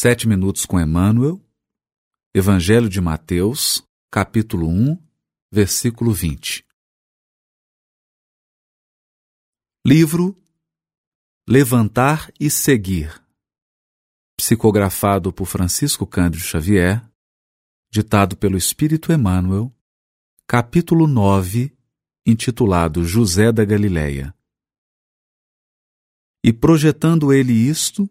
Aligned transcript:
Sete 0.00 0.28
Minutos 0.28 0.64
com 0.64 0.78
Emmanuel, 0.78 1.44
Evangelho 2.32 2.88
de 2.88 3.00
Mateus, 3.00 3.82
capítulo 4.08 4.68
1, 4.68 4.96
versículo 5.50 6.12
20. 6.12 6.64
Livro 9.84 10.40
Levantar 11.48 12.32
e 12.38 12.48
Seguir, 12.48 13.20
psicografado 14.38 15.32
por 15.32 15.46
Francisco 15.46 16.06
Cândido 16.06 16.44
Xavier, 16.44 17.04
ditado 17.90 18.36
pelo 18.36 18.56
Espírito 18.56 19.12
Emmanuel, 19.12 19.74
capítulo 20.46 21.08
9, 21.08 21.76
intitulado 22.24 23.04
José 23.04 23.50
da 23.50 23.64
Galileia. 23.64 24.32
E 26.44 26.52
projetando 26.52 27.32
ele 27.32 27.52
isto, 27.52 28.08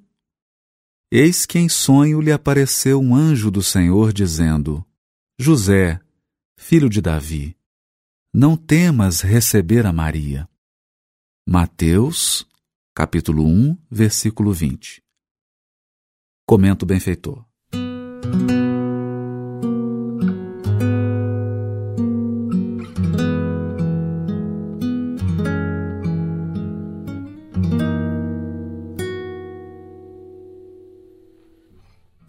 Eis 1.10 1.46
que 1.46 1.58
em 1.58 1.70
sonho 1.70 2.20
lhe 2.20 2.34
apareceu 2.34 3.00
um 3.00 3.16
anjo 3.16 3.50
do 3.50 3.64
Senhor, 3.64 4.11
dizendo: 4.11 4.86
José, 5.39 6.02
filho 6.57 6.89
de 6.89 7.02
Davi, 7.02 7.57
não 8.34 8.57
temas 8.57 9.21
receber 9.21 9.86
a 9.86 9.93
Maria. 9.93 10.50
Mateus, 11.48 12.46
capítulo 12.93 13.46
1, 13.46 13.78
versículo 13.89 14.51
20. 14.51 15.01
Comenta 16.46 16.84
o 16.84 16.88
benfeitor. 16.88 17.46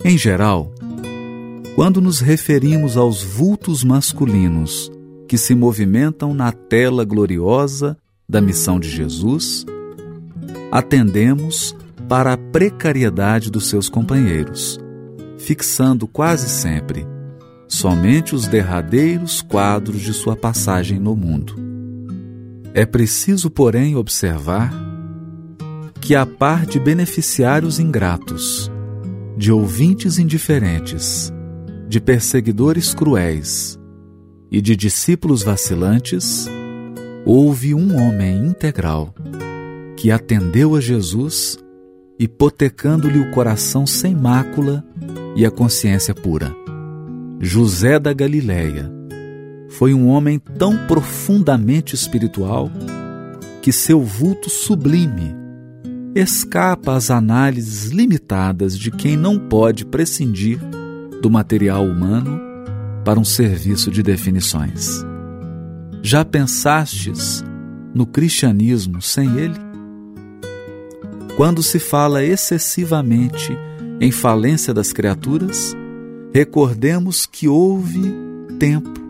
Em 0.09 0.17
geral, 0.17 0.73
quando 1.75 2.01
nos 2.01 2.21
referimos 2.21 2.97
aos 2.97 3.23
vultos 3.23 3.85
masculinos 3.85 4.91
que 5.29 5.37
se 5.37 5.55
movimentam 5.55 6.33
na 6.33 6.51
tela 6.51 7.05
gloriosa 7.05 7.95
da 8.27 8.41
missão 8.41 8.81
de 8.81 8.89
Jesus, 8.89 9.67
atendemos 10.73 11.77
para 12.09 12.33
a 12.33 12.37
precariedade 12.39 13.51
dos 13.51 13.69
seus 13.69 13.91
companheiros, 13.91 14.81
fixando 15.37 16.09
quase 16.09 16.49
sempre 16.49 17.07
somente 17.69 18.35
os 18.35 18.47
derradeiros 18.47 19.43
quadros 19.43 20.01
de 20.01 20.15
sua 20.15 20.35
passagem 20.35 20.99
no 20.99 21.15
mundo. 21.15 21.55
É 22.73 22.87
preciso, 22.87 23.51
porém, 23.51 23.95
observar 23.95 24.73
que, 26.01 26.15
a 26.15 26.25
par 26.25 26.65
de 26.65 26.81
beneficiários 26.81 27.79
ingratos, 27.79 28.71
de 29.39 29.53
ouvintes 29.53 30.19
indiferentes, 30.19 31.33
de 31.89 32.01
perseguidores 32.01 32.93
cruéis 32.93 33.79
e 34.51 34.61
de 34.61 34.75
discípulos 34.75 35.45
vacilantes, 35.45 36.49
houve 37.25 37.73
um 37.73 37.97
homem 38.03 38.45
integral 38.45 39.15
que 39.97 40.11
atendeu 40.11 40.75
a 40.75 40.81
Jesus, 40.81 41.57
hipotecando-lhe 42.19 43.21
o 43.21 43.31
coração 43.31 43.87
sem 43.87 44.13
mácula 44.13 44.85
e 45.37 45.47
a 45.47 45.53
consciência 45.53 46.13
pura. 46.13 46.53
José 47.41 47.97
da 48.01 48.13
Galileia 48.13 48.91
foi 49.69 49.95
um 49.95 50.09
homem 50.09 50.41
tão 50.59 50.77
profundamente 50.89 51.95
espiritual 51.95 52.69
que 53.63 53.71
seu 53.71 54.03
vulto 54.03 54.51
sublime 54.51 55.33
escapa 56.19 56.95
às 56.95 57.11
análises 57.11 57.91
limitadas 57.91 58.77
de 58.77 58.91
quem 58.91 59.17
não 59.17 59.39
pode 59.39 59.85
prescindir 59.85 60.59
do 61.23 61.31
material 61.31 61.85
humano 61.85 62.41
para 63.05 63.21
um 63.21 63.25
serviço 63.25 63.91
de 63.91 64.03
definições. 64.03 65.05
Já 66.03 66.25
pensastes 66.25 67.45
no 67.95 68.05
cristianismo 68.05 69.01
sem 69.01 69.39
ele? 69.39 69.59
Quando 71.37 71.63
se 71.63 71.79
fala 71.79 72.25
excessivamente 72.25 73.57
em 74.01 74.11
falência 74.11 74.75
das 74.75 74.93
criaturas, 74.93 75.77
recordemos 76.35 77.27
que 77.27 77.47
houve 77.47 78.13
tempo 78.59 79.01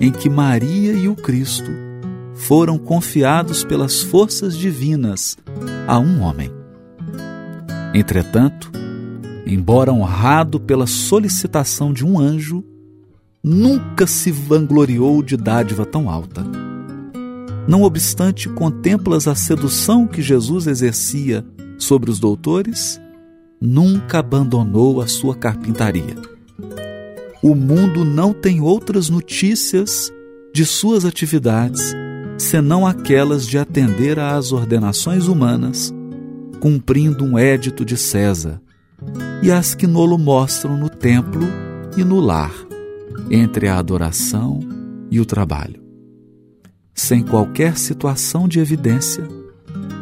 em 0.00 0.10
que 0.10 0.30
Maria 0.30 0.92
e 0.94 1.08
o 1.08 1.14
Cristo 1.14 1.91
foram 2.46 2.76
confiados 2.76 3.62
pelas 3.62 4.02
forças 4.02 4.56
divinas 4.56 5.36
a 5.86 5.98
um 5.98 6.22
homem. 6.22 6.50
Entretanto, 7.94 8.72
embora 9.46 9.92
honrado 9.92 10.58
pela 10.58 10.86
solicitação 10.86 11.92
de 11.92 12.04
um 12.04 12.18
anjo, 12.18 12.64
nunca 13.44 14.08
se 14.08 14.32
vangloriou 14.32 15.22
de 15.22 15.36
dádiva 15.36 15.86
tão 15.86 16.10
alta. 16.10 16.44
Não 17.68 17.82
obstante, 17.82 18.48
contemplas 18.48 19.28
a 19.28 19.36
sedução 19.36 20.06
que 20.06 20.20
Jesus 20.20 20.66
exercia 20.66 21.44
sobre 21.78 22.10
os 22.10 22.18
doutores, 22.18 23.00
nunca 23.60 24.18
abandonou 24.18 25.00
a 25.00 25.06
sua 25.06 25.36
carpintaria. 25.36 26.16
O 27.40 27.54
mundo 27.54 28.04
não 28.04 28.32
tem 28.32 28.60
outras 28.60 29.08
notícias 29.08 30.12
de 30.52 30.66
suas 30.66 31.04
atividades 31.04 31.94
senão 32.42 32.84
aquelas 32.84 33.46
de 33.46 33.56
atender 33.56 34.18
às 34.18 34.50
ordenações 34.50 35.28
humanas, 35.28 35.94
cumprindo 36.60 37.24
um 37.24 37.38
édito 37.38 37.84
de 37.84 37.96
César, 37.96 38.60
e 39.42 39.50
as 39.50 39.74
que 39.74 39.86
nolo 39.86 40.18
mostram 40.18 40.76
no 40.76 40.88
templo 40.88 41.46
e 41.96 42.02
no 42.04 42.20
lar, 42.20 42.52
entre 43.30 43.68
a 43.68 43.78
adoração 43.78 44.58
e 45.10 45.20
o 45.20 45.24
trabalho. 45.24 45.80
Sem 46.92 47.22
qualquer 47.22 47.78
situação 47.78 48.48
de 48.48 48.58
evidência, 48.58 49.26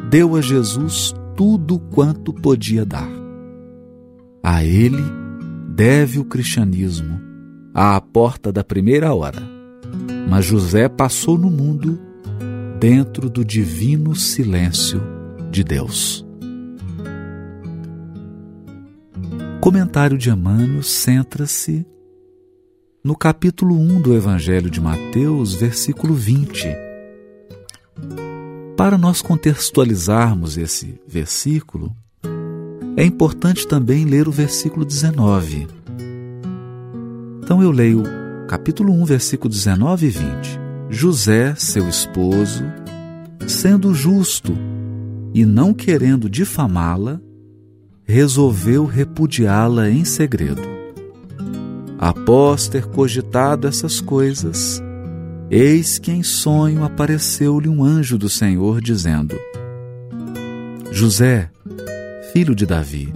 deu 0.09 0.35
a 0.35 0.41
Jesus 0.41 1.15
tudo 1.37 1.79
quanto 1.79 2.33
podia 2.33 2.87
dar. 2.87 3.09
A 4.43 4.65
ele 4.65 5.03
deve 5.69 6.19
o 6.19 6.25
cristianismo, 6.25 7.21
à 7.75 8.01
porta 8.01 8.51
da 8.51 8.65
primeira 8.65 9.13
hora. 9.15 9.43
Mas 10.29 10.47
José 10.47 10.89
passou 10.89 11.39
no 11.39 11.51
mundo 11.51 12.10
dentro 12.81 13.29
do 13.29 13.45
divino 13.45 14.17
silêncio 14.17 15.03
de 15.51 15.63
Deus. 15.63 16.27
Comentário 19.61 20.17
de 20.17 20.31
Emmanuel 20.31 20.83
centra-se 20.83 21.87
no 23.05 23.15
capítulo 23.15 23.79
1 23.79 24.01
do 24.01 24.15
Evangelho 24.15 24.71
de 24.71 24.81
Mateus, 24.81 25.53
versículo 25.53 26.15
20. 26.15 26.69
Para 28.79 28.97
nós 28.97 29.21
contextualizarmos 29.21 30.57
esse 30.57 30.99
versículo, 31.07 31.95
é 32.97 33.05
importante 33.05 33.69
também 33.69 34.07
ler 34.07 34.27
o 34.27 34.33
versículo 34.33 34.87
19. 34.87 35.69
Então 37.43 37.63
eu 37.63 37.71
leio 37.71 38.05
capítulo 38.49 38.95
1, 38.95 39.05
versículo 39.05 39.51
19 39.51 40.07
e 40.07 40.09
20. 40.09 40.70
José, 40.93 41.55
seu 41.57 41.89
esposo, 41.89 42.65
sendo 43.47 43.95
justo 43.95 44.53
e 45.33 45.47
não 45.47 45.73
querendo 45.73 46.29
difamá-la, 46.29 47.21
resolveu 48.05 48.85
repudiá-la 48.87 49.89
em 49.89 50.05
segredo. 50.05 50.63
Após 51.97 52.67
ter 52.67 52.87
cogitado 52.87 53.69
essas 53.69 54.01
coisas, 54.01 54.83
eis 55.49 55.97
que 55.97 56.11
em 56.11 56.25
sonho 56.25 56.83
apareceu-lhe 56.83 57.69
um 57.69 57.85
anjo 57.85 58.19
do 58.19 58.29
Senhor, 58.29 58.81
dizendo: 58.81 59.39
José, 60.91 61.51
filho 62.33 62.53
de 62.53 62.67
Davi, 62.67 63.15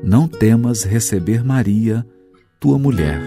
não 0.00 0.28
temas 0.28 0.84
receber 0.84 1.42
Maria, 1.42 2.06
tua 2.60 2.78
mulher, 2.78 3.20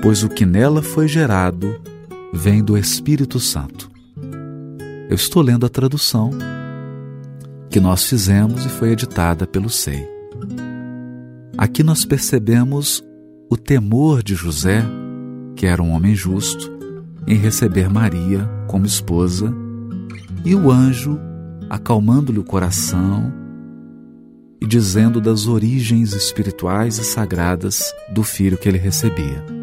pois 0.00 0.22
o 0.22 0.28
que 0.28 0.46
nela 0.46 0.82
foi 0.82 1.08
gerado 1.08 1.89
vem 2.32 2.62
do 2.62 2.78
Espírito 2.78 3.40
Santo. 3.40 3.90
Eu 5.08 5.14
estou 5.14 5.42
lendo 5.42 5.66
a 5.66 5.68
tradução 5.68 6.30
que 7.68 7.80
nós 7.80 8.04
fizemos 8.04 8.64
e 8.64 8.68
foi 8.68 8.92
editada 8.92 9.46
pelo 9.46 9.68
SEI. 9.68 10.08
Aqui 11.58 11.82
nós 11.82 12.04
percebemos 12.04 13.04
o 13.50 13.56
temor 13.56 14.22
de 14.22 14.34
José, 14.34 14.84
que 15.56 15.66
era 15.66 15.82
um 15.82 15.90
homem 15.90 16.14
justo, 16.14 16.70
em 17.26 17.36
receber 17.36 17.90
Maria 17.90 18.48
como 18.66 18.86
esposa, 18.86 19.52
e 20.44 20.54
o 20.54 20.70
anjo 20.70 21.18
acalmando-lhe 21.68 22.38
o 22.38 22.44
coração 22.44 23.32
e 24.60 24.66
dizendo 24.66 25.20
das 25.20 25.46
origens 25.46 26.12
espirituais 26.12 26.98
e 26.98 27.04
sagradas 27.04 27.92
do 28.12 28.22
filho 28.22 28.58
que 28.58 28.68
ele 28.68 28.78
recebia. 28.78 29.59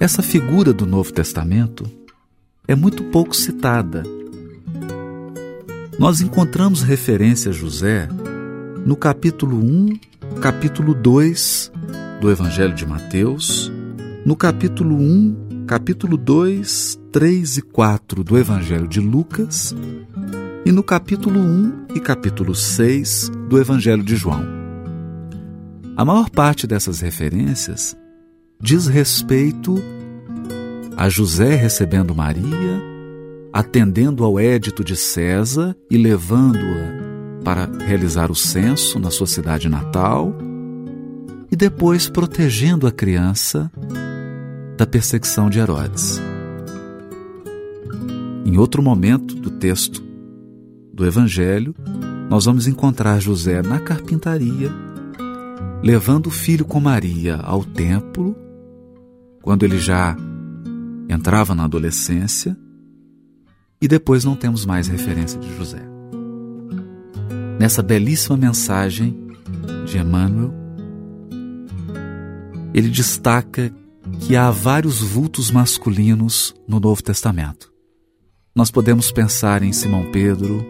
Essa 0.00 0.22
figura 0.22 0.72
do 0.72 0.86
Novo 0.86 1.12
Testamento 1.12 1.84
é 2.66 2.74
muito 2.74 3.04
pouco 3.04 3.36
citada. 3.36 4.02
Nós 5.98 6.22
encontramos 6.22 6.82
referência 6.82 7.50
a 7.50 7.52
José 7.52 8.08
no 8.86 8.96
capítulo 8.96 9.58
1 9.58 10.10
capítulo 10.40 10.94
2 10.94 11.70
do 12.18 12.30
Evangelho 12.30 12.74
de 12.74 12.86
Mateus, 12.86 13.70
no 14.24 14.34
capítulo 14.34 14.96
1, 14.96 15.66
capítulo 15.66 16.16
2, 16.16 16.98
3 17.12 17.58
e 17.58 17.62
4 17.62 18.24
do 18.24 18.38
Evangelho 18.38 18.88
de 18.88 19.00
Lucas 19.00 19.74
e 20.64 20.72
no 20.72 20.82
capítulo 20.82 21.38
1 21.38 21.88
e 21.94 22.00
capítulo 22.00 22.54
6 22.54 23.30
do 23.50 23.60
Evangelho 23.60 24.02
de 24.02 24.16
João. 24.16 24.46
A 25.94 26.06
maior 26.06 26.30
parte 26.30 26.66
dessas 26.66 27.00
referências 27.00 27.94
diz 28.60 28.86
respeito 28.86 29.82
a 30.96 31.08
José 31.08 31.54
recebendo 31.54 32.14
Maria, 32.14 32.82
atendendo 33.52 34.22
ao 34.22 34.38
édito 34.38 34.84
de 34.84 34.94
César 34.94 35.74
e 35.90 35.96
levando-a 35.96 37.42
para 37.42 37.66
realizar 37.86 38.30
o 38.30 38.34
censo 38.34 38.98
na 38.98 39.10
sua 39.10 39.26
cidade 39.26 39.68
natal, 39.68 40.36
e 41.50 41.56
depois 41.56 42.08
protegendo 42.08 42.86
a 42.86 42.92
criança 42.92 43.72
da 44.76 44.86
perseguição 44.86 45.48
de 45.48 45.58
Herodes. 45.58 46.20
Em 48.44 48.58
outro 48.58 48.82
momento 48.82 49.34
do 49.34 49.50
texto 49.50 50.02
do 50.92 51.06
Evangelho, 51.06 51.74
nós 52.28 52.44
vamos 52.44 52.66
encontrar 52.66 53.20
José 53.20 53.62
na 53.62 53.80
carpintaria, 53.80 54.70
levando 55.82 56.26
o 56.26 56.30
filho 56.30 56.64
com 56.64 56.78
Maria 56.78 57.36
ao 57.36 57.64
templo, 57.64 58.36
quando 59.42 59.64
ele 59.64 59.78
já 59.78 60.16
entrava 61.08 61.54
na 61.54 61.64
adolescência, 61.64 62.56
e 63.80 63.88
depois 63.88 64.24
não 64.24 64.36
temos 64.36 64.66
mais 64.66 64.88
referência 64.88 65.40
de 65.40 65.56
José. 65.56 65.82
Nessa 67.58 67.82
belíssima 67.82 68.36
mensagem 68.36 69.16
de 69.86 69.98
Emmanuel, 69.98 70.52
ele 72.72 72.88
destaca 72.88 73.72
que 74.20 74.36
há 74.36 74.50
vários 74.50 75.00
vultos 75.00 75.50
masculinos 75.50 76.54
no 76.68 76.78
Novo 76.78 77.02
Testamento. 77.02 77.72
Nós 78.54 78.70
podemos 78.70 79.10
pensar 79.10 79.62
em 79.62 79.72
Simão 79.72 80.10
Pedro, 80.10 80.64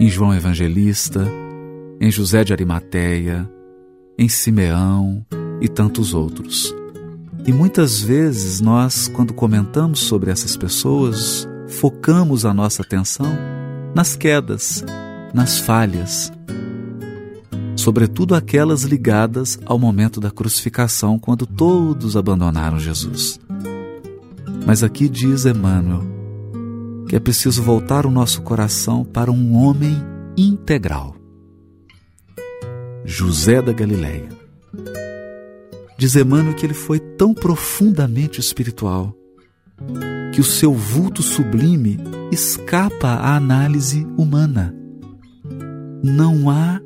em 0.00 0.08
João 0.08 0.34
Evangelista, 0.34 1.26
em 2.00 2.10
José 2.10 2.44
de 2.44 2.52
Arimateia, 2.52 3.50
em 4.18 4.28
Simeão 4.28 5.26
e 5.60 5.68
tantos 5.68 6.14
outros. 6.14 6.74
E 7.48 7.52
muitas 7.52 7.98
vezes 7.98 8.60
nós, 8.60 9.08
quando 9.08 9.32
comentamos 9.32 10.00
sobre 10.00 10.30
essas 10.30 10.54
pessoas, 10.54 11.48
focamos 11.66 12.44
a 12.44 12.52
nossa 12.52 12.82
atenção 12.82 13.24
nas 13.94 14.14
quedas, 14.14 14.84
nas 15.32 15.58
falhas, 15.58 16.30
sobretudo 17.74 18.34
aquelas 18.34 18.82
ligadas 18.82 19.58
ao 19.64 19.78
momento 19.78 20.20
da 20.20 20.30
crucificação, 20.30 21.18
quando 21.18 21.46
todos 21.46 22.18
abandonaram 22.18 22.78
Jesus. 22.78 23.40
Mas 24.66 24.82
aqui 24.82 25.08
diz 25.08 25.46
Emmanuel 25.46 26.02
que 27.08 27.16
é 27.16 27.18
preciso 27.18 27.62
voltar 27.62 28.04
o 28.04 28.10
nosso 28.10 28.42
coração 28.42 29.06
para 29.06 29.32
um 29.32 29.56
homem 29.56 29.96
integral. 30.36 31.16
José 33.06 33.62
da 33.62 33.72
Galileia. 33.72 34.37
Diz 35.98 36.14
Emmanuel 36.14 36.54
que 36.54 36.64
ele 36.64 36.74
foi 36.74 37.00
tão 37.00 37.34
profundamente 37.34 38.38
espiritual 38.38 39.12
que 40.32 40.40
o 40.40 40.44
seu 40.44 40.72
vulto 40.72 41.24
sublime 41.24 41.98
escapa 42.30 43.08
à 43.08 43.34
análise 43.34 44.06
humana. 44.16 44.72
Não 46.00 46.48
há 46.48 46.80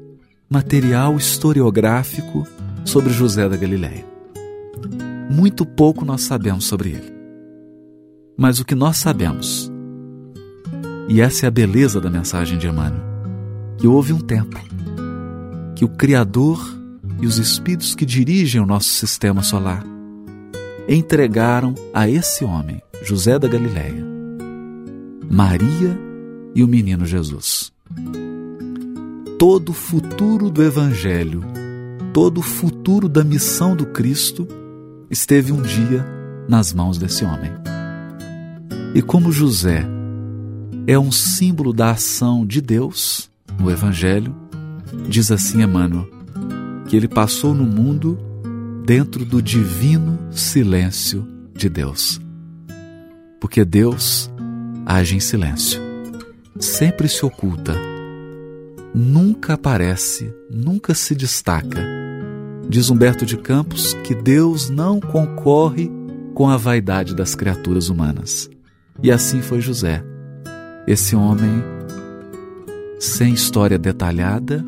material 0.49 1.15
historiográfico 1.19 2.47
sobre 2.87 3.13
José 3.13 3.47
da 3.47 3.57
Galileia. 3.57 4.07
Muito 5.31 5.67
pouco 5.67 6.07
nós 6.07 6.23
sabemos 6.23 6.65
sobre 6.65 6.93
ele. 6.93 7.13
Mas 8.35 8.61
o 8.61 8.65
que 8.65 8.75
nós 8.75 8.97
sabemos, 8.97 9.71
e 11.07 11.21
essa 11.21 11.45
é 11.45 11.49
a 11.49 11.51
beleza 11.51 12.01
da 12.01 12.09
mensagem 12.09 12.57
de 12.57 12.67
Emmanuel, 12.67 13.05
que 13.77 13.87
houve 13.87 14.15
um 14.15 14.21
tempo 14.21 14.59
que 15.75 15.85
o 15.85 15.89
Criador 15.89 16.82
e 17.23 17.27
os 17.27 17.39
espíritos 17.39 17.95
que 17.95 18.05
dirigem 18.05 18.61
o 18.61 18.67
nosso 18.67 18.89
sistema 18.89 19.45
solar 19.45 19.85
entregaram 20.89 21.73
a 21.95 22.09
esse 22.09 22.45
homem, 22.45 22.83
José 23.05 23.39
da 23.39 23.47
Galileia, 23.47 24.05
Maria 25.31 25.97
e 26.53 26.65
o 26.65 26.69
menino 26.69 27.07
Jesus. 27.07 27.73
Todo 29.39 29.69
o 29.69 29.73
futuro 29.73 30.51
do 30.51 30.65
Evangelho, 30.65 31.45
todo 32.13 32.39
o 32.39 32.43
futuro 32.43 33.09
da 33.09 33.23
missão 33.23 33.77
do 33.77 33.87
Cristo 33.87 34.49
esteve 35.09 35.53
um 35.53 35.63
dia 35.63 36.05
nas 36.49 36.73
mãos 36.73 36.99
desse 36.99 37.25
homem. 37.25 37.53
E 38.97 39.01
como 39.01 39.31
José 39.31 39.87
é 40.89 40.99
um 40.99 41.13
símbolo 41.13 41.73
da 41.73 41.93
ação 41.93 42.45
de 42.45 42.61
Deus 42.61 43.31
no 43.61 43.71
Evangelho, 43.71 44.35
diz 45.09 45.31
assim 45.31 45.63
Emmanuel, 45.63 46.12
que 46.93 46.97
ele 46.99 47.09
passou 47.09 47.55
no 47.55 47.65
mundo 47.65 48.19
dentro 48.85 49.25
do 49.25 49.41
divino 49.41 50.19
silêncio 50.31 51.27
de 51.55 51.71
Deus. 51.71 52.21
Porque 53.41 53.65
Deus 53.65 54.31
age 54.85 55.17
em 55.17 55.21
silêncio, 55.21 55.81
sempre 56.61 57.09
se 57.09 57.25
oculta, 57.25 57.75
nunca 58.95 59.55
aparece, 59.55 60.35
nunca 60.51 60.93
se 60.93 61.15
destaca. 61.15 61.83
Diz 62.69 62.91
Humberto 62.91 63.25
de 63.25 63.39
Campos 63.39 63.95
que 64.05 64.15
Deus 64.15 64.69
não 64.69 65.01
concorre 65.01 65.91
com 66.35 66.51
a 66.51 66.59
vaidade 66.59 67.17
das 67.17 67.35
criaturas 67.35 67.89
humanas. 67.89 68.51
E 69.03 69.11
assim 69.11 69.41
foi 69.41 69.63
José, 69.63 70.05
esse 70.87 71.17
homem 71.17 71.65
sem 73.01 73.33
história 73.33 73.79
detalhada, 73.79 74.63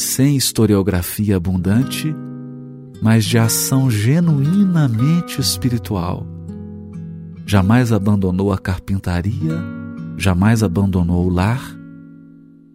sem 0.00 0.34
historiografia 0.34 1.36
abundante, 1.36 2.14
mas 3.02 3.22
de 3.24 3.36
ação 3.36 3.90
genuinamente 3.90 5.38
espiritual. 5.38 6.26
Jamais 7.44 7.92
abandonou 7.92 8.50
a 8.50 8.56
carpintaria, 8.56 9.58
jamais 10.16 10.62
abandonou 10.62 11.26
o 11.26 11.28
lar, 11.28 11.76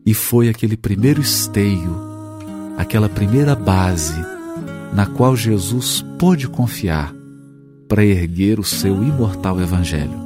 e 0.06 0.13
foi 0.13 0.50
aquele 0.50 0.77
primeiro 0.77 1.19
esteio, 1.19 1.95
aquela 2.77 3.10
primeira 3.10 3.56
base 3.56 4.24
na 4.94 5.07
qual 5.07 5.36
Jesus 5.36 6.06
pôde 6.19 6.47
confiar 6.47 7.11
para 7.88 8.06
erguer 8.06 8.59
o 8.59 8.64
seu 8.64 9.04
imortal 9.04 9.59
Evangelho. 9.59 10.26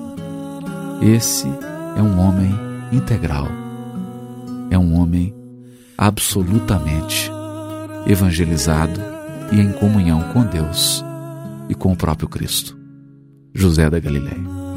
Esse 1.01 1.47
é 1.95 2.01
um 2.01 2.19
homem 2.19 2.51
integral, 2.91 3.47
é 4.69 4.77
um 4.77 4.99
homem 4.99 5.38
absolutamente 5.99 7.29
evangelizado 8.07 9.01
e 9.51 9.59
em 9.59 9.73
comunhão 9.73 10.23
com 10.31 10.45
Deus 10.45 11.03
e 11.67 11.75
com 11.75 11.91
o 11.91 11.95
próprio 11.95 12.29
Cristo. 12.29 12.79
José 13.53 13.89
da 13.89 13.99
Galileia. 13.99 14.68